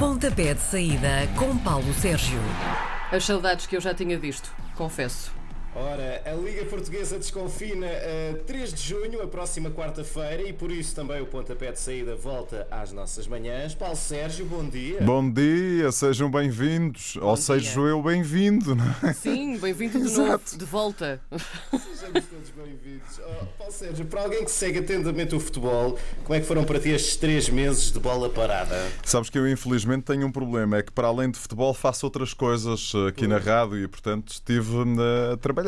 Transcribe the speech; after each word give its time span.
Pontapé 0.00 0.54
de 0.54 0.60
saída 0.62 1.28
com 1.38 1.58
Paulo 1.58 1.92
Sérgio. 1.92 2.40
As 3.12 3.22
saudades 3.22 3.66
que 3.66 3.76
eu 3.76 3.82
já 3.82 3.92
tinha 3.92 4.18
visto, 4.18 4.50
confesso. 4.74 5.30
Ora, 5.74 6.20
a 6.26 6.32
Liga 6.32 6.64
Portuguesa 6.64 7.16
desconfina 7.16 7.86
a 7.86 8.38
3 8.44 8.74
de 8.74 8.82
junho, 8.82 9.22
a 9.22 9.28
próxima 9.28 9.70
quarta-feira, 9.70 10.42
e 10.42 10.52
por 10.52 10.68
isso 10.72 10.96
também 10.96 11.22
o 11.22 11.26
pontapé 11.26 11.70
de 11.70 11.78
saída 11.78 12.16
volta 12.16 12.66
às 12.72 12.90
nossas 12.90 13.28
manhãs. 13.28 13.72
Paulo 13.72 13.94
Sérgio, 13.94 14.44
bom 14.46 14.68
dia. 14.68 15.00
Bom 15.00 15.30
dia, 15.30 15.92
sejam 15.92 16.28
bem-vindos. 16.28 17.14
Ou 17.16 17.34
dia. 17.34 17.42
seja, 17.42 17.80
eu 17.80 18.02
bem-vindo, 18.02 18.74
não 18.74 18.84
é? 19.00 19.12
Sim, 19.12 19.58
bem-vindo 19.58 20.00
de 20.00 20.06
Exato. 20.06 20.28
novo, 20.28 20.58
de 20.58 20.64
volta. 20.64 21.20
Sejamos 21.70 22.24
todos 22.24 22.50
bem-vindos. 22.50 23.20
Oh, 23.20 23.46
Paulo 23.56 23.72
Sérgio, 23.72 24.06
para 24.06 24.22
alguém 24.22 24.44
que 24.44 24.50
segue 24.50 24.80
atentamente 24.80 25.36
o 25.36 25.40
futebol, 25.40 25.96
como 26.24 26.34
é 26.34 26.40
que 26.40 26.46
foram 26.46 26.64
para 26.64 26.80
ti 26.80 26.88
estes 26.90 27.14
três 27.14 27.48
meses 27.48 27.92
de 27.92 28.00
bola 28.00 28.28
parada? 28.28 28.76
Sabes 29.04 29.30
que 29.30 29.38
eu 29.38 29.48
infelizmente 29.48 30.02
tenho 30.02 30.26
um 30.26 30.32
problema, 30.32 30.78
é 30.78 30.82
que 30.82 30.90
para 30.90 31.06
além 31.06 31.30
de 31.30 31.38
futebol 31.38 31.72
faço 31.72 32.04
outras 32.06 32.34
coisas 32.34 32.92
eh, 32.94 33.08
aqui 33.08 33.28
na 33.28 33.38
rádio 33.38 33.78
e 33.78 33.86
portanto 33.86 34.32
estive 34.32 34.76
eh, 34.78 35.34
a 35.34 35.36
trabalhar. 35.36 35.60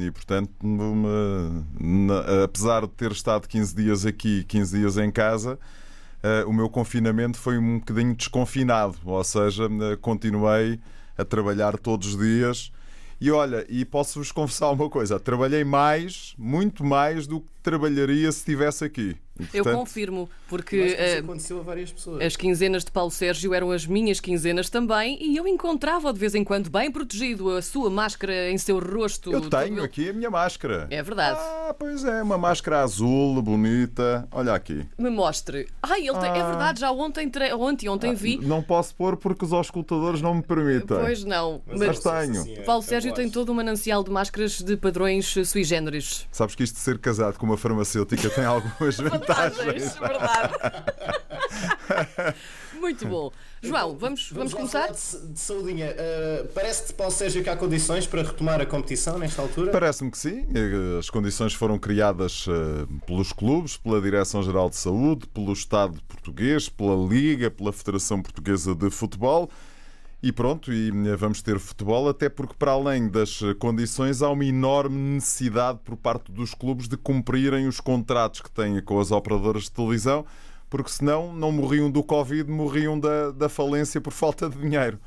E 0.00 0.10
portanto, 0.10 0.50
numa- 0.62 1.64
na- 1.80 2.44
apesar 2.44 2.82
de 2.82 2.88
ter 2.88 3.12
estado 3.12 3.48
15 3.48 3.74
dias 3.74 4.04
aqui 4.06 4.40
e 4.40 4.44
15 4.44 4.78
dias 4.78 4.96
em 4.96 5.10
casa, 5.10 5.58
eh, 6.22 6.44
o 6.46 6.52
meu 6.52 6.68
confinamento 6.68 7.38
foi 7.38 7.58
um 7.58 7.78
bocadinho 7.78 8.14
desconfinado, 8.14 8.96
ou 9.04 9.22
seja, 9.24 9.64
eh, 9.64 9.96
continuei 10.00 10.80
a 11.18 11.24
trabalhar 11.24 11.78
todos 11.78 12.14
os 12.14 12.18
dias. 12.18 12.72
E 13.20 13.30
olha, 13.30 13.64
e 13.68 13.84
posso-vos 13.84 14.30
confessar 14.32 14.70
uma 14.70 14.88
coisa: 14.90 15.20
trabalhei 15.20 15.64
mais, 15.64 16.34
muito 16.38 16.84
mais 16.84 17.26
do 17.26 17.40
que 17.40 17.46
trabalharia 17.62 18.30
se 18.32 18.38
estivesse 18.38 18.84
aqui. 18.84 19.16
E, 19.38 19.42
Eu 19.58 19.64
portanto, 19.64 19.80
confirmo, 19.80 20.30
porque 20.48 20.94
eh, 20.96 21.18
aconteceu 21.18 21.58
a 21.58 21.62
várias 21.62 21.92
pessoas. 21.92 22.22
as 22.22 22.36
quinzenas 22.36 22.84
de 22.84 22.92
Paulo 22.92 23.10
Sérgio 23.10 23.52
eram 23.52 23.72
as 23.72 23.84
minhas 23.84 24.20
quinzenas 24.20 24.70
também 24.70 25.18
e 25.20 25.36
eu 25.36 25.46
encontrava 25.48 26.12
de 26.12 26.18
vez 26.20 26.34
em 26.36 26.44
quando 26.44 26.70
bem 26.70 26.90
protegido 26.90 27.50
a 27.50 27.60
sua 27.60 27.90
máscara 27.90 28.50
em 28.50 28.56
seu 28.58 28.78
rosto. 28.78 29.32
Eu 29.32 29.48
tenho 29.50 29.82
aqui 29.82 30.10
a 30.10 30.12
minha 30.12 30.30
máscara. 30.30 30.86
É 30.90 31.02
verdade. 31.02 31.38
Ah, 31.40 31.74
pois 31.76 32.04
é, 32.04 32.22
uma 32.22 32.38
máscara 32.38 32.80
azul, 32.82 33.42
bonita. 33.42 34.28
Olha 34.30 34.54
aqui. 34.54 34.86
Me 34.96 35.10
mostre. 35.10 35.66
Ai, 35.82 36.06
ele 36.06 36.18
tem- 36.18 36.30
é 36.30 36.40
Ah. 36.40 36.46
verdade, 36.50 36.80
já 36.80 36.92
ontem, 36.92 37.28
tre- 37.28 37.52
ontem, 37.54 37.88
ontem 37.88 38.14
vi. 38.14 38.36
Não 38.38 38.62
posso 38.62 38.94
pôr 38.94 39.16
porque 39.16 39.44
os 39.44 39.52
auscultadores 39.52 40.20
não 40.22 40.34
me 40.34 40.42
permitem. 40.42 40.96
Pois 40.98 41.24
não. 41.24 41.60
Mas 41.66 41.80
Mas 41.80 41.98
tenho. 42.00 42.40
assim, 42.40 42.54
é- 42.54 42.62
Paulo 42.62 42.82
Sérgio 42.82 43.12
tem 43.12 43.28
todo 43.28 43.50
um 43.50 43.54
manancial 43.56 44.04
de 44.04 44.10
máscaras 44.10 44.60
de 44.62 44.76
padrões 44.76 45.34
sui 45.44 45.64
generis. 45.64 46.26
Sabes 46.30 46.54
que 46.54 46.62
isto 46.62 46.74
de 46.74 46.80
ser 46.80 46.98
casado 46.98 47.36
com 47.38 47.46
uma 47.46 47.56
farmacêutica 47.56 48.30
tem 48.30 48.44
algumas 48.44 48.96
vantagens. 49.26 49.96
verdade. 49.96 50.54
Muito 52.78 53.06
bom. 53.06 53.32
João, 53.62 53.96
vamos, 53.96 54.30
vamos 54.30 54.52
lá 54.52 54.58
começar? 54.58 54.88
de, 54.88 55.32
de 55.32 55.40
saudinha. 55.40 55.90
Uh, 55.92 56.46
Parece-te, 56.48 56.92
Paulo 56.92 57.12
Sérgio, 57.12 57.42
que 57.42 57.48
há 57.48 57.56
condições 57.56 58.06
para 58.06 58.22
retomar 58.22 58.60
a 58.60 58.66
competição 58.66 59.18
nesta 59.18 59.40
altura? 59.40 59.72
Parece-me 59.72 60.10
que 60.10 60.18
sim. 60.18 60.44
As 60.98 61.08
condições 61.08 61.54
foram 61.54 61.78
criadas 61.78 62.46
eh, 62.46 62.86
pelos 63.06 63.32
clubes, 63.32 63.78
pela 63.78 64.00
Direção-Geral 64.00 64.68
de 64.68 64.76
Saúde, 64.76 65.26
pelo 65.28 65.52
Estado 65.52 65.98
português, 66.06 66.68
pela 66.68 66.94
Liga, 66.94 67.50
pela 67.50 67.72
Federação 67.72 68.20
Portuguesa 68.20 68.74
de 68.74 68.90
Futebol. 68.90 69.48
E 70.26 70.32
pronto, 70.32 70.72
e 70.72 70.88
eh, 70.88 71.16
vamos 71.16 71.42
ter 71.42 71.58
futebol, 71.58 72.08
até 72.08 72.30
porque, 72.30 72.54
para 72.58 72.72
além 72.72 73.08
das 73.08 73.42
eh, 73.42 73.52
condições, 73.52 74.22
há 74.22 74.30
uma 74.30 74.46
enorme 74.46 74.96
necessidade 74.96 75.80
por 75.84 75.98
parte 75.98 76.32
dos 76.32 76.54
clubes 76.54 76.88
de 76.88 76.96
cumprirem 76.96 77.68
os 77.68 77.78
contratos 77.78 78.40
que 78.40 78.50
têm 78.50 78.80
com 78.80 78.98
as 78.98 79.10
operadoras 79.10 79.64
de 79.64 79.72
televisão, 79.72 80.24
porque 80.70 80.90
senão 80.90 81.30
não 81.30 81.52
morriam 81.52 81.90
do 81.90 82.02
Covid, 82.02 82.50
morriam 82.50 82.98
da, 82.98 83.32
da 83.32 83.50
falência 83.50 84.00
por 84.00 84.14
falta 84.14 84.48
de 84.48 84.56
dinheiro. 84.56 84.98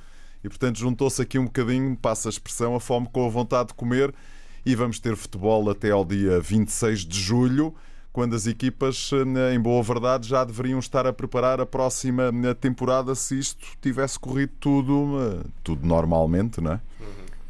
E 0.43 0.49
portanto 0.49 0.77
juntou-se 0.77 1.19
aqui 1.19 1.39
um 1.39 1.45
bocadinho, 1.45 1.97
passa 1.97 2.29
a 2.29 2.33
expressão, 2.33 2.75
a 2.75 2.79
fome 2.79 3.09
com 3.11 3.25
a 3.25 3.29
vontade 3.29 3.69
de 3.69 3.73
comer 3.73 4.13
e 4.63 4.75
vamos 4.75 4.99
ter 4.99 5.15
futebol 5.15 5.67
até 5.71 5.89
ao 5.89 6.05
dia 6.05 6.39
26 6.39 6.99
de 6.99 7.19
julho, 7.19 7.73
quando 8.17 8.35
as 8.35 8.47
equipas, 8.47 9.11
eh, 9.13 9.53
em 9.53 9.59
boa 9.59 9.83
verdade, 9.83 10.27
já 10.27 10.43
deveriam 10.43 10.79
estar 10.79 11.05
a 11.05 11.13
preparar 11.13 11.61
a 11.61 11.67
próxima 11.67 12.31
eh, 12.45 12.53
temporada 12.55 13.13
se 13.13 13.37
isto 13.37 13.63
tivesse 13.79 14.17
corrido 14.17 14.53
tudo, 14.59 15.19
eh, 15.21 15.47
tudo 15.63 15.85
normalmente, 15.85 16.59
não 16.59 16.71
é? 16.71 16.81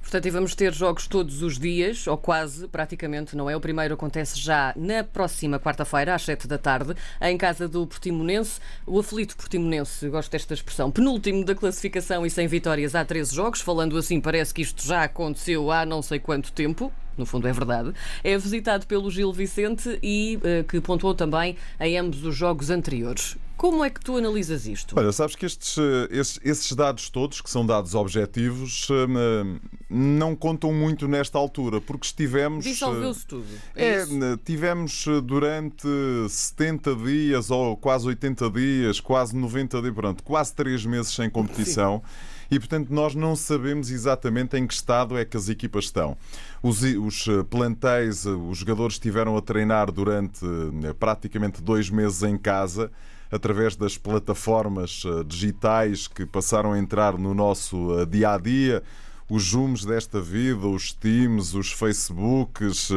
Portanto, 0.01 0.29
vamos 0.29 0.55
ter 0.55 0.73
jogos 0.73 1.07
todos 1.07 1.41
os 1.41 1.57
dias, 1.57 2.05
ou 2.05 2.17
quase, 2.17 2.67
praticamente, 2.67 3.33
não 3.33 3.49
é? 3.49 3.55
O 3.55 3.61
primeiro 3.61 3.93
acontece 3.93 4.37
já 4.37 4.73
na 4.75 5.05
próxima 5.05 5.57
quarta-feira, 5.57 6.13
às 6.13 6.23
7 6.23 6.49
da 6.49 6.57
tarde, 6.57 6.93
em 7.21 7.37
casa 7.37 7.65
do 7.69 7.87
Portimonense. 7.87 8.59
O 8.85 8.99
aflito 8.99 9.37
Portimonense, 9.37 10.09
gosto 10.09 10.29
desta 10.29 10.53
expressão, 10.53 10.91
penúltimo 10.91 11.45
da 11.45 11.55
classificação 11.55 12.25
e 12.25 12.29
sem 12.29 12.45
vitórias 12.45 12.93
há 12.93 13.05
13 13.05 13.33
jogos. 13.33 13.61
Falando 13.61 13.97
assim, 13.97 14.19
parece 14.19 14.53
que 14.53 14.63
isto 14.63 14.85
já 14.85 15.05
aconteceu 15.05 15.71
há 15.71 15.85
não 15.85 16.01
sei 16.01 16.19
quanto 16.19 16.51
tempo. 16.51 16.91
No 17.17 17.25
fundo 17.25 17.47
é 17.47 17.53
verdade. 17.53 17.93
É 18.23 18.37
visitado 18.37 18.85
pelo 18.85 19.09
Gil 19.09 19.33
Vicente 19.33 19.97
e 20.03 20.39
eh, 20.43 20.63
que 20.63 20.79
pontuou 20.79 21.15
também 21.15 21.57
em 21.79 21.97
ambos 21.97 22.23
os 22.23 22.35
jogos 22.35 22.69
anteriores. 22.69 23.35
Como 23.57 23.83
é 23.83 23.89
que 23.89 23.99
tu 23.99 24.15
analisas 24.15 24.67
isto? 24.67 24.93
Olha, 24.95 25.11
sabes 25.11 25.35
que 25.35 25.43
estes, 25.43 25.79
eh, 25.79 26.07
esses, 26.11 26.39
esses 26.43 26.71
dados 26.73 27.09
todos, 27.09 27.41
que 27.41 27.49
são 27.49 27.65
dados 27.65 27.95
objetivos, 27.95 28.87
eh, 28.91 29.59
não 29.89 30.35
contam 30.35 30.71
muito 30.71 31.07
nesta 31.07 31.39
altura, 31.39 31.81
porque 31.81 32.05
estivemos. 32.05 32.63
Dissolveu-se 32.63 33.25
tudo. 33.25 33.47
É, 33.75 34.03
isso? 34.03 34.13
né, 34.15 34.37
tivemos 34.45 35.05
durante 35.23 35.87
70 36.29 36.95
dias 36.97 37.49
ou 37.49 37.75
quase 37.75 38.05
80 38.05 38.47
dias, 38.51 38.99
quase 38.99 39.35
90 39.35 39.81
dias, 39.81 39.93
pronto, 39.95 40.23
quase 40.23 40.53
3 40.53 40.85
meses 40.85 41.15
sem 41.15 41.27
competição. 41.27 42.03
E 42.49 42.57
portanto 42.59 42.89
nós 42.89 43.13
não 43.13 43.35
sabemos 43.35 43.91
exatamente 43.91 44.57
em 44.57 44.65
que 44.65 44.73
estado 44.73 45.17
é 45.17 45.25
que 45.25 45.35
as 45.35 45.49
equipas 45.49 45.85
estão. 45.85 46.17
Os, 46.63 46.81
os, 46.81 47.27
eh, 47.27 47.43
plantéis, 47.43 48.25
eh, 48.25 48.29
os 48.29 48.59
jogadores 48.59 48.95
estiveram 48.95 49.35
a 49.35 49.41
treinar 49.41 49.91
durante 49.91 50.45
eh, 50.45 50.93
praticamente 50.93 51.61
dois 51.61 51.89
meses 51.89 52.23
em 52.23 52.37
casa, 52.37 52.89
através 53.29 53.75
das 53.75 53.97
plataformas 53.97 55.03
digitais 55.25 56.07
que 56.07 56.25
passaram 56.25 56.71
a 56.71 56.79
entrar 56.79 57.17
no 57.17 57.33
nosso 57.33 58.05
dia 58.05 58.33
a 58.33 58.37
dia 58.37 58.81
os 59.29 59.49
Zooms 59.49 59.83
desta 59.83 60.21
vida, 60.21 60.65
os 60.65 60.93
Teams, 60.93 61.53
os 61.53 61.69
Facebooks, 61.73 62.89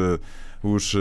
os, 0.63 0.95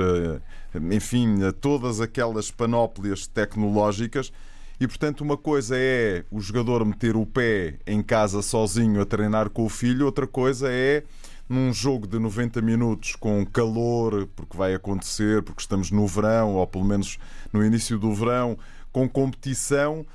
enfim, 0.92 1.38
todas 1.62 2.02
aquelas 2.02 2.50
panóplias 2.50 3.28
tecnológicas. 3.28 4.34
E 4.79 4.88
portanto, 4.88 5.22
uma 5.22 5.35
coisa 5.38 5.75
é 5.78 6.23
o 6.31 6.40
jogador 6.40 6.85
meter 6.85 7.16
o 7.17 7.25
pé 7.25 7.79
em 7.85 8.01
casa 8.01 8.41
sozinho 8.41 9.01
a 9.01 9.06
treinar 9.06 9.50
com 9.50 9.66
o 9.66 9.69
filho, 9.69 10.06
outra 10.06 10.25
coisa 10.25 10.67
é 10.72 11.03
num 11.50 11.73
jogo 11.73 12.07
de 12.07 12.17
90 12.19 12.62
minutos 12.62 13.16
com 13.16 13.45
calor, 13.45 14.28
porque 14.35 14.56
vai 14.56 14.73
acontecer, 14.73 15.41
porque 15.44 15.62
estamos 15.62 15.91
no 15.91 16.06
verão, 16.07 16.56
ou 16.56 16.66
pelo 16.67 16.85
menos 16.85 17.17
no 17.51 17.66
início 17.66 17.97
do 18.00 18.13
verão, 18.13 18.57
com 18.91 19.07
competição. 19.09 20.06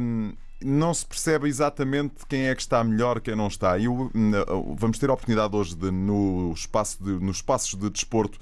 hum, 0.00 0.32
não 0.62 0.94
se 0.94 1.04
percebe 1.04 1.48
exatamente 1.48 2.24
quem 2.26 2.46
é 2.48 2.54
que 2.54 2.62
está 2.62 2.82
melhor, 2.82 3.20
quem 3.20 3.36
não 3.36 3.46
está. 3.48 3.76
E 3.76 3.86
o- 3.88 4.10
hum, 4.14 4.30
vamos 4.78 4.98
ter 4.98 5.10
a 5.10 5.12
oportunidade 5.12 5.54
hoje, 5.54 5.76
de, 5.76 5.90
no 5.90 6.50
espaço 6.54 7.02
de, 7.04 7.10
nos 7.22 7.36
espaços 7.38 7.78
de 7.78 7.90
desporto 7.90 8.38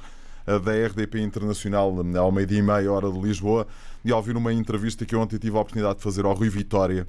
da 0.47 0.72
RDP 0.87 1.21
Internacional, 1.21 1.94
ao 2.19 2.32
meio-dia 2.32 2.59
e 2.59 2.62
meia, 2.62 2.93
hora 2.93 3.10
de 3.10 3.19
Lisboa, 3.19 3.66
de 4.05 4.12
ouvir 4.12 4.37
uma 4.37 4.53
entrevista 4.53 5.06
que 5.06 5.15
eu 5.15 5.21
ontem 5.21 5.38
tive 5.38 5.56
a 5.56 5.60
oportunidade 5.60 5.97
de 5.97 6.03
fazer 6.03 6.25
ao 6.25 6.34
Rui 6.34 6.49
Vitória. 6.49 7.06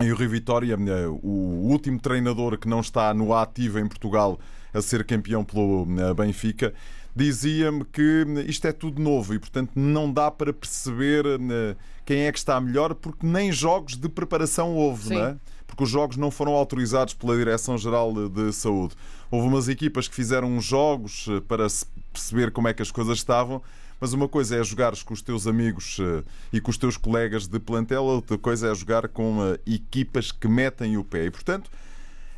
E 0.00 0.12
o 0.12 0.16
Rui 0.16 0.28
Vitória, 0.28 0.76
o 1.22 1.68
último 1.70 1.98
treinador 1.98 2.58
que 2.58 2.68
não 2.68 2.80
está 2.80 3.12
no 3.14 3.34
ativo 3.34 3.78
em 3.78 3.88
Portugal 3.88 4.38
a 4.72 4.82
ser 4.82 5.04
campeão 5.04 5.42
pelo 5.42 5.86
eh, 5.98 6.12
Benfica, 6.12 6.74
dizia-me 7.14 7.82
que 7.84 8.24
isto 8.46 8.66
é 8.66 8.72
tudo 8.72 9.00
novo 9.00 9.32
e, 9.32 9.38
portanto, 9.38 9.72
não 9.74 10.12
dá 10.12 10.30
para 10.30 10.52
perceber 10.52 11.24
eh, 11.24 11.74
quem 12.04 12.26
é 12.26 12.32
que 12.32 12.38
está 12.38 12.60
melhor, 12.60 12.94
porque 12.94 13.26
nem 13.26 13.50
jogos 13.50 13.96
de 13.96 14.08
preparação 14.08 14.74
houve, 14.74 15.08
Sim. 15.08 15.14
não 15.14 15.24
é? 15.24 15.36
Porque 15.66 15.82
os 15.82 15.90
jogos 15.90 16.16
não 16.16 16.30
foram 16.30 16.52
autorizados 16.52 17.14
pela 17.14 17.36
Direção-Geral 17.36 18.28
de 18.28 18.52
Saúde. 18.52 18.94
Houve 19.30 19.48
umas 19.48 19.68
equipas 19.68 20.06
que 20.08 20.14
fizeram 20.14 20.60
jogos 20.60 21.26
eh, 21.28 21.40
para 21.40 21.66
perceber 22.12 22.50
como 22.50 22.68
é 22.68 22.74
que 22.74 22.82
as 22.82 22.90
coisas 22.90 23.18
estavam, 23.18 23.62
mas 24.00 24.12
uma 24.12 24.28
coisa 24.28 24.56
é 24.56 24.64
jogares 24.64 25.02
com 25.02 25.14
os 25.14 25.22
teus 25.22 25.46
amigos 25.46 25.98
eh, 26.00 26.22
e 26.52 26.60
com 26.60 26.70
os 26.70 26.76
teus 26.76 26.96
colegas 26.96 27.46
de 27.46 27.58
plantel, 27.58 28.04
outra 28.04 28.36
coisa 28.36 28.70
é 28.70 28.74
jogar 28.74 29.08
com 29.08 29.38
eh, 29.42 29.58
equipas 29.66 30.30
que 30.30 30.46
metem 30.46 30.96
o 30.98 31.04
pé. 31.04 31.26
E, 31.26 31.30
portanto, 31.30 31.70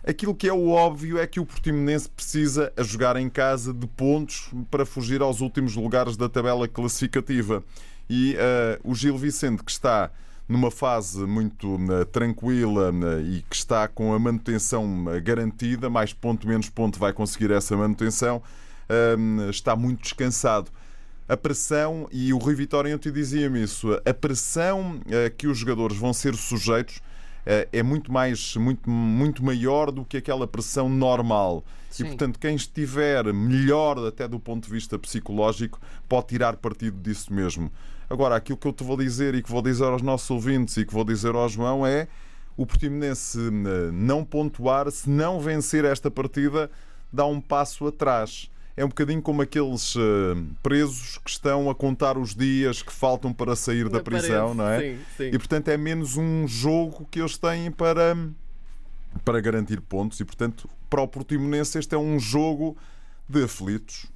aquilo 0.07 0.35
que 0.35 0.49
é 0.49 0.53
o 0.53 0.69
óbvio 0.69 1.19
é 1.19 1.27
que 1.27 1.41
o 1.41 1.47
Portimonense 1.47 2.09
precisa 2.09 2.73
a 2.77 2.83
jogar 2.83 3.17
em 3.17 3.29
casa 3.29 3.75
de 3.75 3.87
pontos 3.87 4.51
para 4.71 4.87
fugir 4.87 5.21
aos 5.21 5.41
últimos 5.41 5.75
lugares 5.75 6.17
da 6.17 6.29
tabela 6.29 6.69
classificativa. 6.69 7.65
E 8.09 8.37
eh, 8.39 8.79
o 8.85 8.95
Gil 8.95 9.19
Vicente, 9.19 9.63
que 9.65 9.71
está 9.71 10.11
numa 10.49 10.71
fase 10.71 11.27
muito 11.27 11.79
eh, 11.93 12.05
tranquila 12.06 12.91
eh, 12.91 13.21
e 13.21 13.45
que 13.49 13.55
está 13.55 13.87
com 13.87 14.15
a 14.15 14.19
manutenção 14.19 15.05
eh, 15.12 15.21
garantida, 15.21 15.91
mais 15.91 16.15
ponto 16.15 16.49
menos 16.49 16.71
ponto 16.71 16.99
vai 16.99 17.12
conseguir 17.12 17.50
essa 17.50 17.77
manutenção, 17.77 18.43
eh, 18.89 19.17
está 19.50 19.77
muito 19.77 20.03
descansado. 20.03 20.71
A 21.29 21.37
pressão, 21.37 22.09
e 22.11 22.33
o 22.33 22.39
Rui 22.39 22.55
Vitória 22.55 22.95
ontem 22.95 23.12
dizia-me 23.12 23.62
isso, 23.62 23.93
a 24.03 24.15
pressão 24.15 24.99
que 25.37 25.47
os 25.47 25.59
jogadores 25.59 25.99
vão 25.99 26.15
ser 26.15 26.35
sujeitos 26.35 27.03
é 27.71 27.83
muito 27.83 28.11
mais 28.11 28.56
muito, 28.56 28.89
muito 28.89 29.44
maior 29.44 29.91
do 29.91 30.06
que 30.06 30.17
aquela 30.17 30.47
pressão 30.47 30.89
normal. 30.89 31.62
Sim. 31.91 32.05
E, 32.05 32.06
portanto, 32.06 32.39
quem 32.39 32.55
estiver 32.55 33.31
melhor 33.35 33.99
até 34.06 34.27
do 34.27 34.41
ponto 34.41 34.65
de 34.65 34.71
vista 34.71 34.99
psicológico 34.99 35.79
pode 36.09 36.29
tirar 36.29 36.56
partido 36.56 36.99
disso 36.99 37.31
mesmo. 37.31 37.71
Agora, 38.10 38.37
aquilo 38.37 38.56
que 38.56 38.66
eu 38.66 38.72
te 38.72 38.82
vou 38.82 38.96
dizer 38.96 39.34
e 39.34 39.43
que 39.43 39.50
vou 39.50 39.60
dizer 39.60 39.84
aos 39.84 40.02
nossos 40.02 40.31
ouvintes 40.31 40.76
e 40.76 40.84
que 40.84 40.93
vou 40.93 41.05
dizer 41.05 41.34
ao 41.34 41.49
João 41.49 41.87
é 41.87 42.08
o 42.56 42.66
Portimonense 42.66 43.38
eh, 43.38 43.90
não 43.93 44.25
pontuar, 44.25 44.90
se 44.90 45.08
não 45.08 45.38
vencer 45.38 45.84
esta 45.84 46.10
partida, 46.10 46.69
dá 47.12 47.25
um 47.25 47.40
passo 47.40 47.87
atrás. 47.87 48.50
É 48.76 48.84
um 48.84 48.88
bocadinho 48.88 49.20
como 49.20 49.43
aqueles 49.43 49.96
uh, 49.96 50.00
presos 50.62 51.19
que 51.19 51.31
estão 51.31 51.69
a 51.69 51.75
contar 51.75 52.16
os 52.16 52.32
dias 52.32 52.81
que 52.81 52.93
faltam 52.93 53.32
para 53.32 53.56
sair 53.56 53.88
da 53.88 54.00
prisão, 54.00 54.55
não 54.55 54.69
é? 54.69 54.81
sim, 54.81 54.99
sim. 55.16 55.31
E 55.32 55.38
portanto 55.38 55.69
é 55.69 55.76
menos 55.76 56.16
um 56.16 56.46
jogo 56.46 57.05
que 57.10 57.20
eles 57.20 57.37
têm 57.37 57.72
para, 57.72 58.16
para 59.25 59.40
garantir 59.40 59.81
pontos. 59.81 60.20
E 60.20 60.25
portanto, 60.25 60.69
para 60.88 61.02
o 61.02 61.08
Portimonense, 61.08 61.76
este 61.76 61.94
é 61.96 61.99
um 61.99 62.20
jogo 62.20 62.76
de 63.28 63.43
aflitos. 63.43 64.06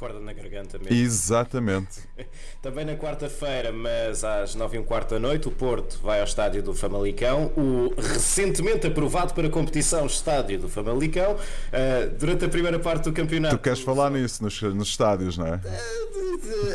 Corda 0.00 0.18
na 0.18 0.32
garganta 0.32 0.78
mesmo. 0.78 0.96
Exatamente. 0.96 2.00
Também 2.62 2.86
na 2.86 2.96
quarta-feira, 2.96 3.70
mas 3.70 4.24
às 4.24 4.54
nove 4.54 4.78
e 4.78 4.80
um 4.80 4.82
quarto 4.82 5.10
da 5.10 5.18
noite, 5.18 5.46
o 5.46 5.50
Porto 5.50 6.00
vai 6.02 6.20
ao 6.20 6.24
estádio 6.24 6.62
do 6.62 6.74
Famalicão, 6.74 7.52
o 7.54 7.92
recentemente 8.00 8.86
aprovado 8.86 9.34
para 9.34 9.50
competição 9.50 10.06
estádio 10.06 10.58
do 10.58 10.70
Famalicão. 10.70 11.34
Uh, 11.34 12.18
durante 12.18 12.46
a 12.46 12.48
primeira 12.48 12.78
parte 12.78 13.04
do 13.04 13.12
campeonato. 13.12 13.58
Tu 13.58 13.62
queres 13.62 13.80
falar 13.80 14.10
nisso 14.10 14.42
nos, 14.42 14.62
nos 14.62 14.88
estádios, 14.88 15.36
não 15.36 15.48
é? 15.48 15.60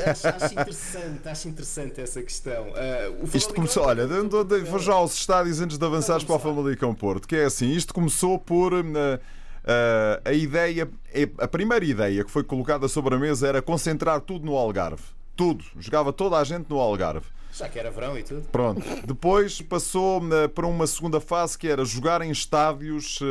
acho, 0.05 0.27
acho 0.27 0.53
interessante, 0.53 1.27
acho 1.27 1.47
interessante 1.47 2.01
essa 2.01 2.21
questão. 2.21 2.67
Uh, 2.69 3.35
Isto 3.35 3.55
começou, 3.55 3.85
olha, 3.85 4.05
vou 4.05 4.77
já 4.77 4.93
aos 4.93 5.15
estádios 5.15 5.59
antes 5.59 5.79
de 5.79 5.85
avançares 5.85 6.23
para 6.23 6.35
o 6.35 6.39
Famalicão 6.39 6.93
Porto, 6.93 7.27
que 7.27 7.35
é 7.35 7.45
assim, 7.45 7.71
isto 7.71 7.91
começou 7.91 8.37
por 8.37 8.71
uh, 8.71 8.83
uh, 9.65 10.21
a 10.23 10.33
ideia, 10.33 10.89
é- 11.13 11.29
a 11.37 11.47
primeira 11.47 11.83
ideia 11.83 12.23
que 12.23 12.31
foi 12.31 12.43
colocada 12.43 12.87
sobre 12.87 13.15
a 13.15 13.19
mesa 13.19 13.47
era 13.47 13.61
concentrar 13.61 14.21
tudo 14.21 14.45
no 14.45 14.55
Algarve. 14.55 15.03
Tudo. 15.35 15.63
Jogava 15.79 16.13
toda 16.13 16.37
a 16.37 16.43
gente 16.43 16.69
no 16.69 16.79
Algarve. 16.79 17.27
Já 17.51 17.67
que 17.69 17.79
era 17.79 17.89
verão 17.91 18.17
e 18.17 18.23
tudo. 18.23 18.41
Pronto. 18.51 18.81
Depois 19.05 19.61
passou 19.61 20.21
uh, 20.21 20.49
para 20.49 20.67
uma 20.67 20.87
segunda 20.87 21.19
fase 21.19 21.57
que 21.57 21.67
era 21.67 21.83
jogar 21.85 22.21
em 22.21 22.31
estádios 22.31 23.19
uh, 23.21 23.25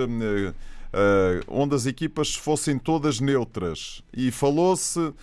uh, 0.94 1.44
onde 1.48 1.74
as 1.74 1.86
equipas 1.86 2.34
fossem 2.34 2.78
todas 2.78 3.20
neutras. 3.20 4.02
E 4.12 4.30
falou-se 4.30 4.98
uh, 5.00 5.14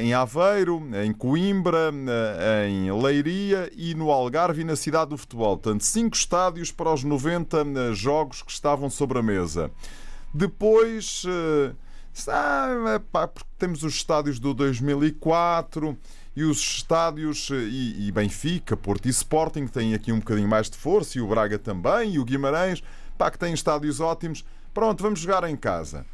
em 0.00 0.14
Aveiro, 0.14 0.82
em 1.04 1.12
Coimbra, 1.12 1.90
uh, 1.92 2.66
em 2.68 2.90
Leiria 2.92 3.70
e 3.76 3.94
no 3.94 4.10
Algarve 4.10 4.62
e 4.62 4.64
na 4.64 4.76
cidade 4.76 5.10
do 5.10 5.18
futebol. 5.18 5.56
Portanto, 5.58 5.82
cinco 5.82 6.16
estádios 6.16 6.70
para 6.70 6.92
os 6.92 7.04
90 7.04 7.62
uh, 7.62 7.94
jogos 7.94 8.42
que 8.42 8.50
estavam 8.50 8.88
sobre 8.88 9.18
a 9.18 9.22
mesa. 9.22 9.70
Depois. 10.34 11.24
ah, 12.28 13.00
pá, 13.12 13.28
porque 13.28 13.48
temos 13.56 13.84
os 13.84 13.94
estádios 13.94 14.40
do 14.40 14.52
2004 14.52 15.96
e 16.36 16.42
os 16.42 16.58
estádios 16.58 17.48
eh, 17.52 17.54
e, 17.54 18.08
e 18.08 18.12
Benfica, 18.12 18.76
Porto 18.76 19.06
e 19.06 19.10
Sporting 19.10 19.68
têm 19.68 19.94
aqui 19.94 20.10
um 20.10 20.18
bocadinho 20.18 20.48
mais 20.48 20.68
de 20.68 20.76
força 20.76 21.16
e 21.16 21.20
o 21.20 21.28
Braga 21.28 21.58
também 21.58 22.14
e 22.14 22.18
o 22.18 22.24
Guimarães, 22.24 22.82
pá, 23.16 23.30
que 23.30 23.38
têm 23.38 23.54
estádios 23.54 24.00
ótimos. 24.00 24.44
Pronto, 24.72 25.02
vamos 25.02 25.20
jogar 25.20 25.48
em 25.48 25.56
casa. 25.56 26.04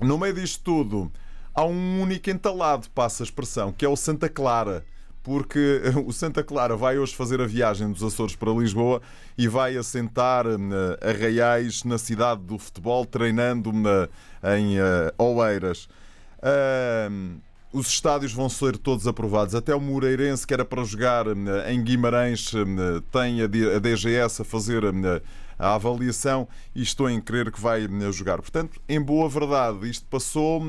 No 0.00 0.18
meio 0.18 0.34
disto 0.34 0.62
tudo, 0.64 1.12
há 1.54 1.64
um 1.64 2.00
único 2.02 2.28
entalado, 2.30 2.90
passa 2.90 3.22
a 3.22 3.26
expressão, 3.26 3.72
que 3.72 3.84
é 3.84 3.88
o 3.88 3.96
Santa 3.96 4.28
Clara. 4.28 4.84
Porque 5.22 5.82
o 6.06 6.12
Santa 6.12 6.42
Clara 6.42 6.76
vai 6.76 6.98
hoje 6.98 7.14
fazer 7.14 7.40
a 7.40 7.46
viagem 7.46 7.90
dos 7.92 8.02
Açores 8.02 8.34
para 8.36 8.50
Lisboa 8.52 9.02
e 9.36 9.46
vai 9.48 9.76
assentar 9.76 10.46
eh, 10.46 11.10
arraiais 11.10 11.84
na 11.84 11.98
cidade 11.98 12.40
do 12.42 12.58
futebol, 12.58 13.04
treinando 13.04 13.72
na- 13.72 14.08
em 14.56 14.78
eh, 14.78 15.12
Oeiras. 15.18 15.88
Os 17.70 17.88
estádios 17.88 18.32
vão 18.32 18.48
ser 18.48 18.78
todos 18.78 19.06
aprovados. 19.06 19.54
Até 19.54 19.74
o 19.74 19.80
Moreirense, 19.80 20.46
que 20.46 20.54
era 20.54 20.64
para 20.64 20.82
jogar 20.84 21.26
em 21.68 21.82
Guimarães, 21.82 22.50
tem 23.12 23.42
a 23.42 23.78
DGS 23.78 24.40
a 24.40 24.44
fazer 24.44 24.82
a 25.58 25.74
avaliação 25.74 26.48
e 26.74 26.80
estou 26.82 27.10
em 27.10 27.20
crer 27.20 27.52
que 27.52 27.60
vai 27.60 27.86
jogar. 28.10 28.38
Portanto, 28.38 28.80
em 28.88 28.98
boa 28.98 29.28
verdade, 29.28 29.86
isto 29.90 30.06
passou 30.06 30.62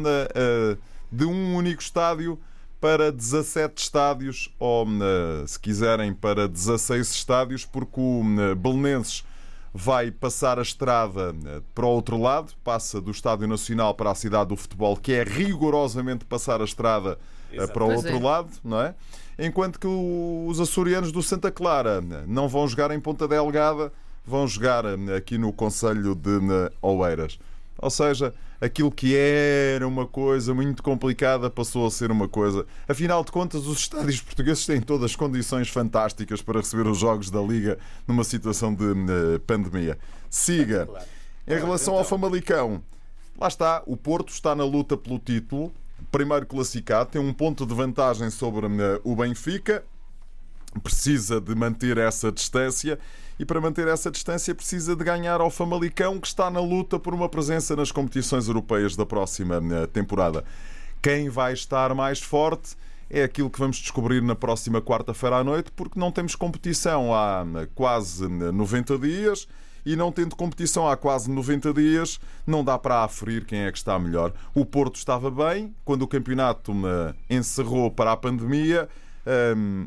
de 1.10 1.24
um 1.26 1.56
único 1.56 1.82
estádio 1.82 2.38
para 2.80 3.12
17 3.12 3.82
estádios, 3.82 4.54
ou 4.58 4.88
eh, 4.88 5.46
se 5.46 5.60
quiserem, 5.60 6.14
para 6.14 6.48
16 6.48 7.12
estádios, 7.12 7.66
porque 7.66 8.00
o 8.00 8.24
eh, 8.40 8.56
Belenenses 8.56 9.24
vai 9.74 10.12
passar 10.12 10.58
a 10.58 10.62
estrada 10.62 11.36
eh, 11.46 11.62
para 11.76 11.86
o 11.86 11.90
outro 11.90 12.18
lado, 12.18 12.54
passa 12.64 13.02
do 13.02 13.12
Estádio 13.12 13.48
Nacional 13.48 13.94
para 13.94 14.12
a 14.12 14.16
cidade 14.16 14.50
do 14.50 14.56
futebol, 14.56 14.96
que 14.96 15.12
é 15.12 15.24
rigorosamente 15.24 16.24
passar 16.24 16.62
a 16.62 16.64
estrada 16.64 17.20
Exato. 17.52 17.74
para 17.74 17.84
o 17.84 17.94
outro 17.94 18.16
é. 18.16 18.20
lado, 18.20 18.50
não 18.64 18.82
é? 18.82 18.96
Enquanto 19.38 19.80
que 19.80 19.88
os 19.88 20.60
açorianos 20.60 21.12
do 21.12 21.22
Santa 21.22 21.52
Clara 21.52 22.02
não 22.28 22.48
vão 22.48 22.68
jogar 22.68 22.92
em 22.92 23.00
Ponta 23.00 23.28
Delgada, 23.28 23.92
vão 24.26 24.46
jogar 24.46 24.84
aqui 25.16 25.38
no 25.38 25.54
Conselho 25.54 26.14
de 26.14 26.40
Oeiras. 26.82 27.40
Ou 27.82 27.90
seja, 27.90 28.34
aquilo 28.60 28.92
que 28.92 29.16
era 29.16 29.88
uma 29.88 30.06
coisa 30.06 30.54
muito 30.54 30.84
complicada 30.84 31.50
passou 31.50 31.88
a 31.88 31.92
ser 31.92 32.12
uma 32.12 32.28
coisa. 32.28 32.66
Afinal 32.88 33.24
de 33.24 33.32
contas, 33.32 33.66
os 33.66 33.80
estádios 33.80 34.22
portugueses 34.22 34.66
têm 34.66 34.82
todas 34.82 35.12
as 35.12 35.16
condições 35.16 35.70
fantásticas 35.70 36.42
para 36.42 36.60
receber 36.60 36.88
os 36.88 36.98
jogos 36.98 37.30
da 37.30 37.42
Liga 37.42 37.78
numa 38.06 38.24
situação 38.24 38.74
de 38.74 38.86
eh, 38.86 39.40
pandemia. 39.48 39.98
Siga. 40.30 40.90
Em 41.48 41.56
relação 41.56 41.96
ao. 41.96 42.04
Famalicão, 42.04 42.84
lá 43.40 43.48
está, 43.48 43.84
o 43.86 43.96
Porto 43.96 44.30
está 44.30 44.56
na 44.56 44.66
luta 44.66 44.98
pelo 44.98 45.20
título, 45.20 45.72
primeiro 46.12 46.46
classificado, 46.46 47.12
tem 47.12 47.22
um 47.22 47.32
ponto 47.32 47.66
de 47.66 47.74
vantagem 47.74 48.30
sobre 48.30 48.66
eh, 48.66 49.00
o 49.04 49.16
Benfica, 49.16 49.84
precisa 50.84 51.40
de 51.40 51.56
manter 51.56 51.98
essa 51.98 52.32
distância 52.32 53.00
e 53.40 53.46
para 53.46 53.62
manter 53.62 53.88
essa 53.88 54.12
distância 54.12 54.54
precisa 54.54 54.96
de 54.96 55.04
ganhar 55.04 55.40
ao 55.40 55.50
Famalicão 55.50 56.20
que 56.20 56.28
está 56.28 56.52
na 56.52 56.60
luta 56.60 57.00
por 57.00 57.14
uma 57.14 57.30
presença 57.30 57.76
nas 57.76 57.92
competições 57.92 58.48
europeias 58.50 58.98
da 58.98 59.06
próxima 59.06 59.56
eh, 59.56 59.88
temporada. 59.88 60.44
Quem 61.02 61.30
vai 61.30 61.54
estar 61.54 61.96
mais 61.96 62.20
forte 62.20 62.76
é 63.10 63.24
aquilo 63.24 63.50
que 63.50 63.60
vamos 63.60 63.78
descobrir 63.78 64.22
na 64.22 64.36
próxima 64.36 64.82
quarta-feira 64.82 65.38
à 65.38 65.44
noite, 65.44 65.72
porque 65.72 66.00
não 66.00 66.12
temos 66.12 66.36
competição 66.36 67.14
há 67.14 67.46
eh, 67.62 67.68
quase 67.74 68.26
eh, 68.26 68.52
90 68.52 69.00
dias 69.00 69.48
e 69.86 69.96
não 69.96 70.12
tendo 70.12 70.36
competição 70.36 70.88
há 70.88 70.96
quase 70.96 71.32
90 71.32 71.74
dias, 71.74 72.20
não 72.46 72.64
dá 72.64 72.78
para 72.78 73.04
aferir 73.04 73.46
quem 73.46 73.62
é 73.62 73.72
que 73.72 73.78
está 73.78 73.98
melhor. 73.98 74.34
O 74.54 74.66
Porto 74.66 74.98
estava 74.98 75.32
bem 75.32 75.74
quando 75.84 76.04
o 76.04 76.08
campeonato 76.08 76.72
eh, 76.72 77.16
encerrou 77.30 77.90
para 77.90 78.12
a 78.12 78.18
pandemia. 78.18 78.88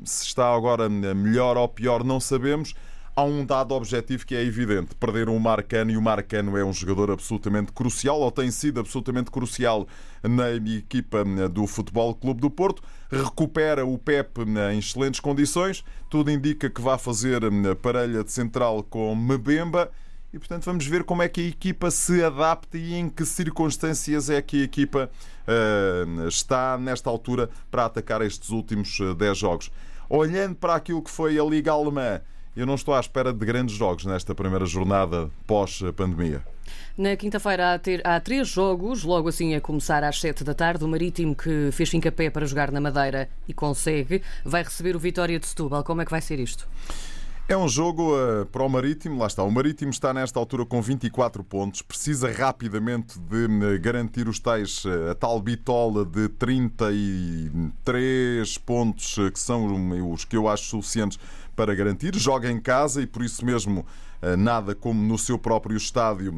Se 0.05 0.27
está 0.27 0.55
agora 0.55 0.89
melhor 0.89 1.57
ou 1.57 1.67
pior, 1.67 2.05
não 2.05 2.21
sabemos. 2.21 2.75
Há 3.15 3.25
um 3.25 3.45
dado 3.45 3.75
objetivo 3.75 4.25
que 4.25 4.35
é 4.35 4.43
evidente: 4.43 4.95
perderam 4.95 5.37
o 5.37 5.41
Marcano 5.41 5.91
e 5.91 5.97
o 5.99 6.03
Marcano 6.03 6.57
é 6.57 6.65
um 6.65 6.73
jogador 6.73 7.11
absolutamente 7.11 7.71
crucial, 7.71 8.19
ou 8.19 8.31
tem 8.31 8.51
sido 8.51 8.81
absolutamente 8.81 9.31
crucial 9.31 9.87
na 10.23 10.51
equipa 10.51 11.23
do 11.51 11.67
Futebol 11.67 12.15
Clube 12.15 12.41
do 12.41 12.51
Porto. 12.51 12.83
Recupera 13.11 13.85
o 13.85 13.99
Pep 13.99 14.41
em 14.73 14.79
excelentes 14.79 15.21
condições, 15.21 15.85
tudo 16.09 16.31
indica 16.31 16.71
que 16.71 16.81
vai 16.81 16.97
fazer 16.97 17.45
hum, 17.45 17.63
parelha 17.83 18.25
de 18.25 18.33
central 18.33 18.83
com 18.83 19.15
Mbemba. 19.15 19.91
E 20.33 20.39
portanto 20.39 20.65
vamos 20.65 20.87
ver 20.87 21.05
como 21.05 21.23
é 21.23 21.29
que 21.29 21.43
a 21.43 21.49
equipa 21.49 21.91
se 21.91 22.25
adapta 22.25 22.79
e 22.79 22.95
em 22.95 23.11
que 23.11 23.27
circunstâncias 23.27 24.31
é 24.31 24.41
que 24.41 24.63
a 24.63 24.65
equipa 24.65 25.11
eh, 25.47 26.05
está 26.27 26.79
nesta 26.79 27.11
altura 27.11 27.51
para 27.71 27.85
atacar 27.85 28.23
estes 28.23 28.49
últimos 28.49 28.99
eh, 28.99 29.13
10 29.13 29.37
jogos. 29.37 29.71
Olhando 30.09 30.55
para 30.55 30.75
aquilo 30.75 31.03
que 31.03 31.11
foi 31.11 31.39
a 31.39 31.45
Liga 31.45 31.73
Alemã, 31.73 32.23
eu 32.57 32.67
não 32.67 32.75
estou 32.75 32.95
à 32.95 33.01
espera 33.01 33.33
de 33.33 33.45
grandes 33.45 33.75
jogos 33.77 34.05
nesta 34.05 34.35
primeira 34.35 34.67
jornada 34.67 35.31
pós-pandemia. 35.47 36.43
Na 36.97 37.17
quinta-feira 37.17 37.73
há, 37.75 37.79
ter- 37.79 38.07
há 38.07 38.21
três 38.21 38.49
jogos, 38.49 39.03
logo 39.03 39.29
assim 39.29 39.55
a 39.55 39.61
começar 39.61 40.05
às 40.05 40.21
sete 40.21 40.45
da 40.45 40.53
tarde. 40.55 40.85
O 40.85 40.89
Marítimo, 40.89 41.35
que 41.35 41.71
fez 41.73 41.89
fincapé 41.89 42.29
para 42.31 42.45
jogar 42.47 42.71
na 42.71 42.81
Madeira 42.81 43.29
e 43.49 43.55
consegue, 43.55 44.23
vai 44.45 44.63
receber 44.63 44.95
o 44.95 44.99
Vitória 44.99 45.39
de 45.39 45.47
Setúbal. 45.47 45.83
Como 45.85 46.03
é 46.03 46.05
que 46.05 46.11
vai 46.11 46.21
ser 46.21 46.39
isto? 46.39 46.69
É 47.49 47.57
um 47.57 47.69
jogo 47.69 48.13
eh, 48.17 48.45
para 48.45 48.63
o 48.63 48.69
Marítimo, 48.69 49.19
lá 49.19 49.27
está. 49.27 49.43
O 49.43 49.51
Marítimo 49.51 49.91
está 49.91 50.15
nesta 50.15 50.39
altura 50.39 50.65
com 50.65 50.81
24 50.81 51.43
pontos, 51.43 51.83
precisa 51.83 52.31
rapidamente 52.31 53.19
de 53.19 53.45
eh, 53.45 53.79
garantir 53.79 54.29
os 54.29 54.39
tais, 54.39 54.85
eh, 54.87 55.11
a 55.11 55.15
tal 55.15 55.41
bitola 55.41 56.05
de 56.05 56.29
33 56.29 58.59
pontos, 58.59 59.19
eh, 59.19 59.29
que 59.31 59.41
são 59.41 60.13
os 60.13 60.25
que 60.25 60.37
eu 60.37 60.49
acho 60.49 60.67
suficientes 60.67 61.19
para 61.57 61.75
garantir. 61.75 62.15
Joga 62.15 62.49
em 62.51 62.61
casa 62.61 63.03
e 63.03 63.07
por 63.07 63.25
isso 63.25 63.45
mesmo 63.45 63.85
nada 64.39 64.73
como 64.73 65.03
no 65.03 65.19
seu 65.19 65.37
próprio 65.37 65.77
estádio 65.77 66.33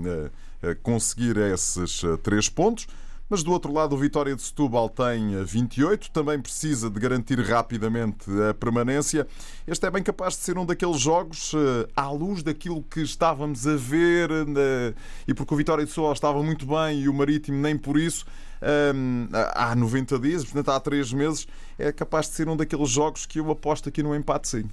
conseguir 0.82 1.36
esses 1.36 2.00
três 2.22 2.48
pontos. 2.48 2.86
Mas 3.28 3.42
do 3.42 3.52
outro 3.52 3.72
lado, 3.72 3.94
o 3.94 3.98
Vitória 3.98 4.36
de 4.36 4.42
Setúbal 4.42 4.88
tem 4.88 5.42
28, 5.44 6.10
também 6.10 6.38
precisa 6.38 6.90
de 6.90 7.00
garantir 7.00 7.40
rapidamente 7.40 8.30
a 8.50 8.52
permanência. 8.54 9.26
Este 9.66 9.86
é 9.86 9.90
bem 9.90 10.02
capaz 10.02 10.34
de 10.34 10.40
ser 10.40 10.58
um 10.58 10.66
daqueles 10.66 11.00
jogos 11.00 11.52
à 11.96 12.10
luz 12.10 12.42
daquilo 12.42 12.82
que 12.82 13.00
estávamos 13.00 13.66
a 13.66 13.76
ver 13.76 14.30
e 15.26 15.32
porque 15.32 15.54
o 15.54 15.56
Vitória 15.56 15.84
de 15.84 15.90
Setúbal 15.90 16.12
estava 16.12 16.42
muito 16.42 16.66
bem 16.66 17.00
e 17.00 17.08
o 17.08 17.14
Marítimo 17.14 17.56
nem 17.56 17.78
por 17.78 17.98
isso. 17.98 18.26
Há 19.54 19.74
90 19.74 20.18
dias, 20.18 20.44
portanto 20.44 20.68
há 20.70 20.78
3 20.78 21.12
meses, 21.14 21.48
é 21.78 21.90
capaz 21.90 22.28
de 22.28 22.34
ser 22.34 22.48
um 22.48 22.56
daqueles 22.56 22.90
jogos 22.90 23.24
que 23.26 23.40
eu 23.40 23.50
aposto 23.50 23.88
aqui 23.88 24.02
no 24.02 24.14
empate 24.14 24.48
sim. 24.48 24.70